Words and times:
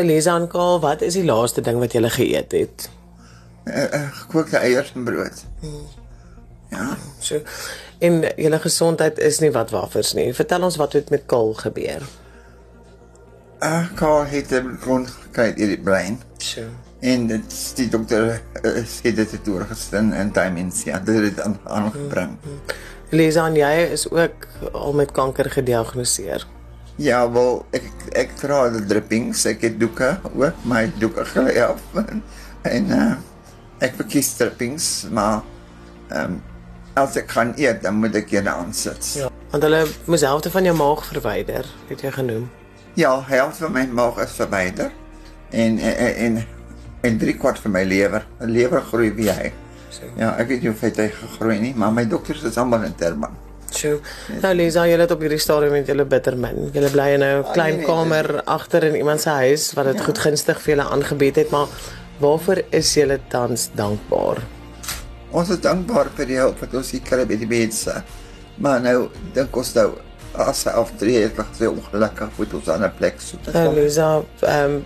So 0.00 0.06
Lisa 0.06 0.34
en 0.40 0.46
Kaal, 0.48 0.78
wat 0.80 1.02
is 1.04 1.18
die 1.18 1.26
laaste 1.28 1.60
ding 1.60 1.76
wat 1.76 1.92
julle 1.92 2.08
geëet 2.08 2.54
het? 2.56 2.84
Uh, 3.68 3.82
uh, 3.84 3.98
gekookte 4.22 4.56
eiers 4.56 4.94
en 4.96 5.04
brood. 5.04 5.42
Ja. 6.70 6.86
So 7.20 7.42
en 8.00 8.22
julle 8.40 8.60
gesondheid 8.62 9.18
is 9.20 9.42
nie 9.44 9.50
wat 9.52 9.74
waffers 9.74 10.14
nie. 10.16 10.30
Vertel 10.32 10.64
ons 10.64 10.78
wat 10.80 10.96
het 10.96 11.12
met 11.12 11.26
Kaal 11.28 11.52
gebeur. 11.58 12.06
Uh, 13.60 13.90
Kaal 13.98 14.24
het 14.30 14.54
'n 14.56 14.78
grond 14.80 15.10
gekry 15.10 15.52
in 15.60 15.68
die 15.74 15.80
brein. 15.90 16.16
So. 16.38 16.64
En 17.00 17.26
dit 17.26 17.76
die 17.76 17.88
dokter 17.88 18.40
uh, 18.64 18.84
sê 18.88 19.12
dit 19.12 19.30
het 19.30 19.48
oorgestin 19.48 20.12
in 20.12 20.32
dementia. 20.32 20.98
Dit 20.98 21.14
het 21.14 21.24
dit 21.24 21.40
aan 21.40 21.58
aangebring. 21.64 22.38
Lisa 23.10 23.46
en 23.46 23.54
jy 23.54 23.92
is 23.92 24.08
ook 24.10 24.48
al 24.72 24.92
met 24.92 25.12
kanker 25.12 25.50
gediagnoseer. 25.50 26.46
Ja, 26.96 27.30
wel 27.32 27.66
ek 27.70 27.92
ek 28.18 28.36
dra 28.40 28.68
die 28.74 28.84
drippings, 28.86 29.44
ek 29.50 29.64
het 29.68 29.80
doeke 29.80 30.14
ook, 30.32 30.64
my 30.68 30.86
doeke 30.98 31.24
gly 31.32 31.56
af. 31.64 31.82
En 32.60 32.90
uh, 32.92 33.12
ek 33.80 33.94
verkies 33.96 34.34
drippings, 34.36 34.86
maar 35.10 35.40
ehm 36.10 36.36
um, 36.36 36.40
as 36.98 37.14
ek 37.16 37.30
kan 37.30 37.54
eet, 37.56 37.78
dan 37.80 37.96
moet 38.02 38.18
ek 38.18 38.32
hier 38.34 38.48
aansit. 38.50 39.06
Ja. 39.16 39.30
Want 39.50 39.64
hulle 39.64 39.86
moes 40.10 40.24
helfte 40.26 40.50
van 40.52 40.66
jou 40.68 40.74
maag 40.76 41.04
verwyder, 41.06 41.68
het 41.88 42.02
jy 42.04 42.10
genoem. 42.12 42.50
Ja, 42.98 43.14
helft 43.30 43.62
van 43.62 43.72
my 43.72 43.86
maag 43.94 44.18
is 44.26 44.34
verwyder 44.36 44.90
en 45.50 45.78
en 45.78 46.14
en, 46.14 46.40
en 47.00 47.18
drie 47.18 47.36
kwart 47.38 47.58
van 47.58 47.74
my 47.78 47.84
lewer. 47.84 48.26
Lewer 48.38 48.82
groei 48.90 49.12
wie 49.16 49.30
hy. 49.30 49.52
So. 49.90 50.10
Ja, 50.18 50.34
ek 50.38 50.52
weet 50.52 50.66
nie 50.66 50.70
of 50.70 50.82
hy 50.84 50.92
het 50.92 51.14
gegroei 51.16 51.58
nie, 51.62 51.72
maar 51.74 51.94
my 51.94 52.04
dokters 52.06 52.44
is 52.46 52.58
almal 52.60 52.84
in 52.86 52.94
Terman. 52.94 53.34
So, 53.80 54.00
nou 54.42 54.52
Lisa, 54.54 54.84
jy 54.88 54.98
het 55.00 55.12
op 55.14 55.22
hierdie 55.24 55.40
stadium 55.40 55.72
met 55.72 55.88
julle 55.88 56.04
bitter 56.04 56.36
min. 56.36 56.68
Julle 56.74 56.90
bly 56.92 57.08
in 57.16 57.24
'n 57.24 57.44
klein 57.54 57.76
nee, 57.78 57.86
kamer 57.86 58.42
agter 58.44 58.84
in 58.84 58.96
iemand 58.96 59.20
se 59.20 59.30
huis 59.30 59.72
wat 59.72 59.86
dit 59.86 59.98
ja. 59.98 60.04
goed 60.04 60.18
gunstig 60.18 60.60
vir 60.60 60.76
julle 60.76 60.88
aangebied 60.88 61.36
het, 61.36 61.50
maar 61.50 61.68
waarvoor 62.20 62.62
is 62.70 62.94
julle 62.94 63.18
tans 63.28 63.70
dankbaar? 63.74 64.42
Ons 65.30 65.50
is 65.50 65.60
dankbaar 65.60 66.10
vir 66.16 66.26
die 66.26 66.36
hulp 66.36 66.60
wat 66.60 66.74
ons 66.74 66.90
hier 66.90 67.00
kry 67.00 67.24
by 67.24 67.36
die 67.36 67.48
mense. 67.48 68.02
Maar 68.56 68.80
nou 68.80 69.08
dink 69.34 69.56
ons 69.56 69.74
nou 69.74 69.90
as 70.34 70.64
hy 70.64 70.74
aftree, 70.78 71.22
het 71.24 71.38
ek 71.38 71.54
baie 71.58 71.70
ongelukkig 71.70 72.36
moet 72.36 72.52
ons 72.54 72.68
aan 72.68 72.80
'n 72.80 72.82
ander 72.82 72.92
plek 72.98 73.20
soek. 73.20 73.52
Nou 73.54 73.74
Lisa, 73.74 74.22
ehm 74.42 74.74
um, 74.74 74.84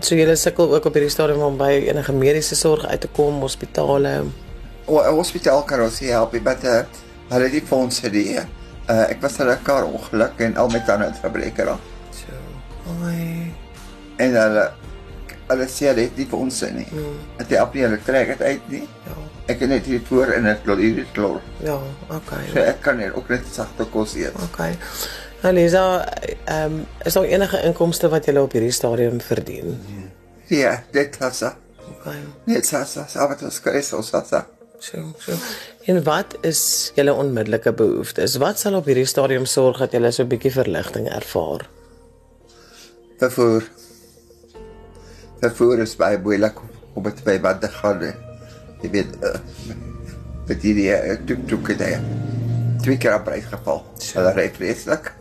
so 0.00 0.14
julle 0.14 0.36
sukkel 0.36 0.74
ook 0.74 0.84
op 0.84 0.94
hierdie 0.94 1.10
stadium 1.10 1.42
om 1.42 1.56
by 1.56 1.72
enige 1.88 2.12
mediese 2.12 2.56
sorg 2.56 2.86
uit 2.86 3.00
te 3.00 3.08
kom, 3.08 3.40
hospitale. 3.40 4.24
O, 4.86 5.00
'n 5.00 5.14
hospitaal 5.14 5.62
kan 5.64 5.80
ons 5.80 5.98
hier 5.98 6.12
help, 6.12 6.32
maar 6.42 6.64
uh, 6.64 6.80
hulle 7.28 7.48
het 7.48 7.52
die 7.52 7.64
fondse 7.66 8.10
die. 8.10 8.38
Uh, 8.84 9.08
ek 9.08 9.20
was 9.22 9.38
'n 9.40 9.56
kar 9.62 9.84
ongeluk 9.84 10.40
en 10.40 10.56
al 10.56 10.68
my 10.68 10.80
tande 10.86 11.04
het 11.04 11.20
gebreek 11.22 11.58
raak. 11.58 11.80
So. 12.12 12.32
Ai. 13.04 13.52
En 14.16 14.34
hulle 14.34 14.70
hulle 15.48 15.66
sê 15.68 15.88
hulle 15.90 16.06
het 16.08 16.16
nie 16.16 16.26
vir 16.26 16.38
ons 16.38 16.60
nie. 16.72 16.86
Mm. 16.90 17.16
Dat 17.38 17.48
die 17.48 17.60
appie 17.60 17.82
hulle 17.84 18.00
trek 18.04 18.28
dit 18.28 18.42
uit 18.42 18.68
nie. 18.68 18.86
Ja. 19.06 19.16
Ek 19.52 19.60
het 19.60 19.68
net 19.68 19.84
hier 19.84 20.00
voor 20.08 20.32
en 20.32 20.46
dit 20.48 20.66
loop 20.66 20.78
hier 20.78 21.06
klor. 21.12 21.40
Ja, 21.60 21.78
okay. 22.08 22.46
So 22.52 22.64
ek 22.64 22.80
kan 22.80 22.96
net 22.96 23.12
ook 23.14 23.28
net 23.28 23.44
sagte 23.52 23.84
kos 23.92 24.14
eet. 24.16 24.36
Okay. 24.48 24.72
Nou 25.42 25.52
Lisa, 25.54 25.84
ehm 26.48 26.72
um, 26.72 26.86
is 27.04 27.12
daar 27.12 27.28
enige 27.28 27.60
inkomste 27.68 28.08
wat 28.08 28.26
jy 28.26 28.36
op 28.40 28.52
hierdie 28.56 28.72
stadium 28.72 29.20
verdien? 29.20 29.76
Ja, 30.48 30.82
dit 30.92 31.18
was 31.20 31.38
dit. 31.38 31.60
Okay. 31.98 32.16
Net 32.44 32.72
aber 33.16 33.36
das 33.40 33.60
kres 33.60 33.92
ons 33.92 34.08
sasa. 34.08 34.46
So, 34.78 35.14
so. 35.18 35.32
En 35.84 36.02
wat 36.04 36.36
is 36.40 36.92
julle 36.94 37.14
onmiddellike 37.14 37.72
behoeftes? 37.72 38.36
Wat 38.42 38.58
sal 38.58 38.74
op 38.74 38.88
hierdie 38.90 39.06
stadium 39.08 39.46
sorg 39.46 39.78
dat 39.78 39.92
julle 39.92 40.10
so 40.12 40.22
'n 40.22 40.28
bietjie 40.28 40.52
verligting 40.52 41.08
ervaar? 41.08 41.68
Vervoer. 43.18 43.64
Vervoer 45.40 45.78
is 45.78 45.96
baie 45.96 46.18
moeilik 46.18 46.58
om 46.94 47.02
dit 47.02 47.24
by 47.24 47.40
wat 47.40 47.60
te 47.60 47.68
gaan. 47.68 48.00
hè. 48.00 48.12
Jy 48.82 48.90
weet, 48.90 49.16
uh, 49.22 49.38
met 50.46 50.60
die 50.60 50.74
uh, 50.90 51.16
tuk-tuk 51.26 51.78
daar. 51.78 52.00
Twee 52.82 52.96
keer 52.96 53.14
op 53.14 53.26
reis 53.26 53.44
geval. 53.44 53.84
Hulle 54.14 54.32
ry 54.32 54.50
vreeslik. 54.52 55.12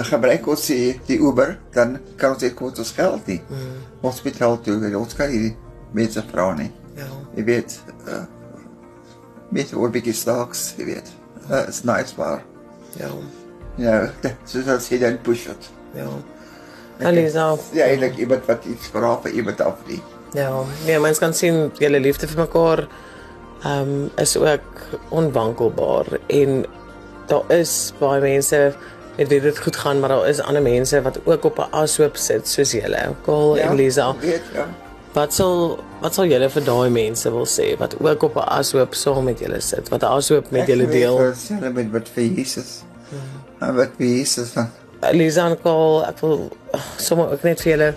Ek 0.00 0.06
gebruik 0.06 0.46
ons 0.48 0.66
die, 0.66 1.00
die 1.06 1.18
Uber, 1.20 1.58
dan 1.72 1.98
kan 2.16 2.32
ons 2.32 2.40
dit 2.40 2.54
kort 2.54 2.78
ons 2.78 2.92
geld 2.96 3.26
nie. 3.26 3.42
Mm. 3.48 3.74
Hospitaal 4.00 4.60
toe, 4.64 4.78
en 4.86 4.96
ons 4.96 5.14
kan 5.14 5.28
nie 5.28 5.56
mense 5.92 6.22
vra 6.30 6.54
nie. 6.56 6.70
Ja. 7.00 7.08
Jy 7.38 7.44
weet, 7.48 7.78
uh, 8.08 8.22
met 9.50 9.72
oor 9.74 9.90
bietjie 9.94 10.14
stocks, 10.14 10.74
jy 10.78 10.84
weet. 10.92 11.08
Uh, 11.48 11.64
it's 11.66 11.82
nice 11.88 12.14
maar. 12.18 12.42
Ja. 12.98 13.08
Ja, 13.80 14.10
so 14.44 14.60
dat 14.66 14.82
sy 14.84 14.98
dan 15.00 15.16
push 15.24 15.46
it. 15.48 15.70
Ja. 15.96 16.08
Nou 17.00 17.12
Lisa, 17.16 17.46
Ja, 17.72 17.86
eintlik 17.88 18.18
iemand 18.20 18.44
wat 18.46 18.64
iets 18.68 18.90
vra 18.92 19.14
vir 19.24 19.32
iemand 19.40 19.60
af 19.64 19.78
nie. 19.88 20.02
ja, 20.36 20.50
nee, 20.86 20.98
mens 21.00 21.18
kan 21.18 21.32
sien 21.34 21.70
julle 21.80 21.98
liefde 22.00 22.28
vir 22.28 22.38
mekaar 22.44 22.84
ehm 23.64 23.88
um, 23.94 24.10
is 24.16 24.36
ook 24.36 24.78
onwankelbaar 25.10 26.06
en 26.28 26.64
daar 27.26 27.48
is 27.56 27.92
baie 27.98 28.20
mense 28.20 28.60
met 29.16 29.28
wie 29.28 29.40
dit 29.40 29.58
goed 29.58 29.76
gaan, 29.76 30.00
maar 30.00 30.08
daar 30.08 30.28
is 30.28 30.40
ander 30.40 30.62
mense 30.62 31.02
wat 31.02 31.18
ook 31.24 31.44
op 31.44 31.58
'n 31.58 31.72
ashoop 31.72 32.16
sit 32.16 32.48
soos 32.48 32.72
julle. 32.72 33.14
Kaal 33.24 33.58
en 33.58 33.74
Lisa. 33.74 34.14
Weet 34.20 34.42
ja. 34.54 34.66
Wat 35.12 35.32
sal 35.34 35.78
wat 36.00 36.14
sal 36.14 36.24
julle 36.30 36.48
vir 36.54 36.62
daai 36.64 36.90
mense 36.94 37.30
wil 37.34 37.46
sê 37.46 37.72
wat 37.80 37.96
ook 38.00 38.22
op 38.28 38.36
'n 38.36 38.46
ashoop 38.58 38.94
saam 38.94 39.24
met 39.24 39.38
julle 39.40 39.60
sit, 39.60 39.88
wat 39.90 40.02
'n 40.02 40.06
ashoop 40.18 40.50
met 40.50 40.66
julle 40.68 40.86
deel? 40.88 41.18
Hulle 41.18 41.70
met 41.72 41.90
wat 41.90 42.08
vir 42.14 42.24
Jesus. 42.24 42.82
En 43.60 43.74
wat 43.74 43.90
vir 43.98 44.06
Jesus 44.06 44.52
dan. 44.52 44.70
Lisa 45.12 45.46
en 45.48 45.56
Kaal, 45.62 46.04
ek 46.06 46.18
wil 46.20 46.48
sommer 46.96 47.30
ook 47.32 47.42
net 47.42 47.60
vir 47.60 47.70
julle 47.72 47.94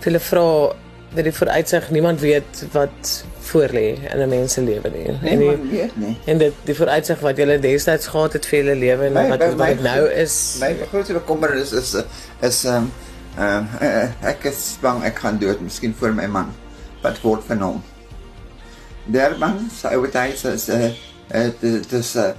vir 0.00 0.12
julle 0.12 0.20
vra 0.20 0.72
dat 1.14 1.24
die 1.24 1.32
vooruitsig 1.32 1.90
niemand 1.90 2.20
weet 2.20 2.64
wat 2.72 3.24
voor 3.50 3.68
lê 3.72 3.98
in 4.12 4.20
'n 4.22 4.28
mens 4.28 4.52
se 4.52 4.60
lewe 4.62 4.90
nie. 4.90 5.18
Nee, 5.22 5.32
en 5.32 5.38
die, 5.38 5.70
weet 5.78 5.96
nie. 5.96 6.16
en 6.26 6.38
dit 6.38 6.52
die 6.64 6.74
vooruitsig 6.74 7.18
wat 7.20 7.36
julle 7.36 7.58
destyds 7.58 8.06
gehad 8.06 8.32
het 8.32 8.46
vir 8.46 8.58
julle 8.64 8.74
lewe 8.76 9.04
en 9.06 9.12
My- 9.12 9.28
wat 9.28 9.38
my- 9.38 9.46
wat 9.56 9.56
my- 9.80 9.82
nou 9.82 10.08
is. 10.08 10.56
My 10.60 10.76
grootste 10.90 11.12
bekommernis 11.12 11.72
is 11.72 11.94
is 11.94 12.04
is 12.40 12.64
ehm 13.36 13.66
uh, 13.82 14.08
ek 14.30 14.44
is 14.50 14.78
bang 14.82 15.02
ek 15.04 15.18
gaan 15.22 15.38
dood, 15.38 15.60
miskien 15.60 15.94
voor 15.94 16.14
my 16.14 16.26
man. 16.26 16.50
Wat 17.02 17.20
word 17.20 17.44
van 17.44 17.60
hom? 17.60 17.82
Der 19.06 19.38
man 19.38 19.70
sy 19.70 19.94
ouer 19.96 20.10
tyd 20.10 20.44
is 20.44 20.68
eh 20.68 20.90
uh, 21.34 21.50
dit 21.60 21.92
is 21.92 22.14
eh 22.16 22.32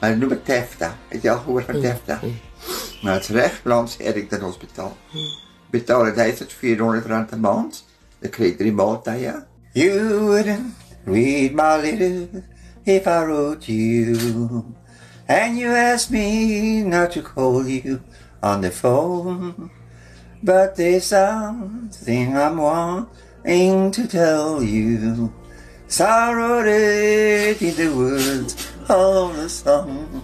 hy 0.00 0.14
noem 0.14 0.28
dit 0.36 0.44
Tefta. 0.44 0.94
Het 1.08 1.22
jy 1.22 1.30
al 1.30 1.42
gehoor 1.44 1.62
van 1.62 1.80
Tefta? 1.80 2.20
Maar 3.02 3.14
het 3.14 3.22
is 3.22 3.34
reg, 3.34 3.60
langs 3.64 3.98
Erik 3.98 4.30
den 4.30 4.40
hospitaal. 4.40 4.96
Betaal 5.70 6.04
het 6.04 6.16
hy 6.16 6.30
het 6.30 6.52
400 6.52 7.06
rand 7.06 7.32
'n 7.32 7.40
maand. 7.40 7.84
Ek 8.22 8.30
kry 8.30 8.54
drie 8.56 8.72
maaltye. 8.72 9.44
You 9.72 10.26
wouldn't 10.26 10.74
read 11.04 11.52
my 11.54 11.76
letter 11.76 12.28
if 12.84 13.06
I 13.06 13.24
wrote 13.24 13.72
you. 13.72 14.64
And 15.28 15.58
you 15.58 15.74
asked 15.74 16.10
me 16.10 16.82
not 16.82 17.12
to 17.12 17.22
call 17.22 17.66
you 17.66 18.00
on 18.40 18.60
the 18.60 18.70
phone. 18.70 19.70
But 20.46 20.76
there's 20.76 21.06
something 21.06 22.36
I'm 22.36 22.58
wanting 22.58 23.90
to 23.90 24.06
tell 24.06 24.62
you. 24.62 25.34
So 25.88 26.04
I 26.06 26.32
wrote 26.34 26.68
it 26.68 27.60
in 27.60 27.74
the 27.74 27.90
words 27.90 28.54
of 28.88 29.34
the 29.34 29.48
song. 29.48 30.22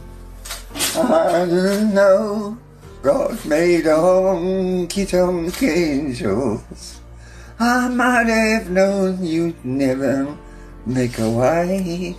I 0.94 1.44
didn't 1.44 1.92
know 1.92 2.56
God 3.02 3.44
made 3.44 3.86
honky 3.86 5.10
tonk 5.10 5.60
angels. 5.60 7.00
I 7.58 7.88
might 7.88 8.28
have 8.28 8.70
known 8.70 9.26
you'd 9.26 9.64
never 9.64 10.38
make 10.86 11.18
a 11.18 11.30
wife. 11.30 12.16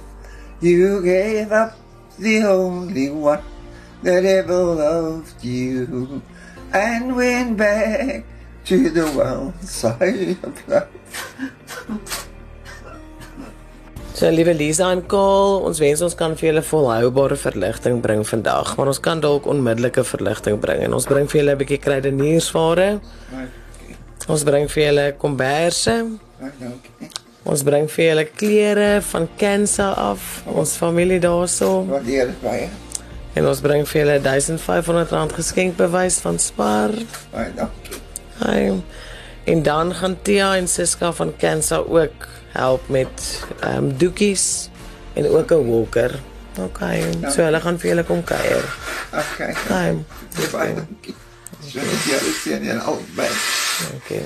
You 0.59 1.01
gave 1.01 1.53
up 1.53 1.77
the 2.19 2.43
only 2.43 3.11
one 3.11 3.43
that 4.01 4.25
ever 4.25 4.59
loved 4.75 5.41
you 5.41 6.21
and 6.73 7.15
went 7.15 7.57
back 7.57 8.23
to 8.65 8.89
the 8.89 9.05
wild 9.15 9.53
side 9.61 10.37
of 10.43 10.67
life. 10.67 10.87
So 14.13 14.29
liewe 14.29 14.53
Lisa 14.53 14.91
en 14.93 15.01
Kaal, 15.09 15.63
ons 15.65 15.79
wens 15.81 16.01
ons 16.05 16.13
kan 16.15 16.35
vir 16.37 16.51
julle 16.51 16.61
volhoubare 16.63 17.35
verligting 17.35 17.97
bring 18.01 18.21
vandag, 18.27 18.75
maar 18.77 18.91
ons 18.91 19.01
kan 19.01 19.19
dalk 19.23 19.47
onmiddellike 19.49 20.03
verligting 20.05 20.59
bring 20.61 20.83
en 20.85 20.93
ons 20.93 21.07
bring 21.09 21.25
vir 21.27 21.41
julle 21.41 21.55
'n 21.55 21.61
bietjie 21.61 21.81
kruideniersware. 21.81 23.01
Ons 24.27 24.43
bring 24.43 24.69
vir 24.69 24.83
julle 24.83 25.07
komberse. 25.17 25.95
Okay. 26.39 27.09
Ons 27.43 27.63
bring 27.63 27.89
vir 27.89 28.05
julle 28.05 28.25
klere 28.25 29.01
van 29.01 29.27
Kansa 29.37 29.91
af, 29.91 30.43
ons 30.47 30.77
familie 30.77 31.19
daarso 31.19 31.83
Waardeer 31.89 32.27
dit 32.27 32.41
baie. 32.41 32.69
En 33.33 33.47
ons 33.47 33.61
bring 33.61 33.87
vir 33.89 34.01
julle 34.01 34.19
R1500 34.19 35.35
geskenkbewys 35.39 36.19
van 36.25 36.39
Spar. 36.39 36.93
Baie 37.31 37.53
dankie. 37.57 38.01
Hi. 38.43 38.81
En 39.43 39.63
dan 39.63 39.93
gaan 39.95 40.17
Tia 40.21 40.55
en 40.57 40.67
Siska 40.67 41.11
van 41.13 41.33
Kansa 41.37 41.77
ook 41.77 42.27
help 42.53 42.89
met 42.89 43.45
ehm 43.59 43.77
um, 43.77 43.97
doekies 43.97 44.69
en 45.13 45.29
ook 45.29 45.51
'n 45.51 45.65
walker. 45.69 46.19
Okay, 46.59 47.01
so 47.33 47.41
hulle 47.41 47.59
gaan 47.59 47.79
vir 47.79 47.89
julle 47.89 48.03
kom 48.03 48.23
kuier. 48.23 48.65
Okay. 49.11 49.53
Hi. 49.67 49.97
Baie 50.51 50.73
dankie. 50.75 51.15
So, 51.71 51.79
ja, 51.79 52.17
ek 52.17 52.37
sien 52.43 52.63
jy 52.63 52.77
al 52.77 52.99
by. 53.15 53.29
Dankie. 53.89 54.21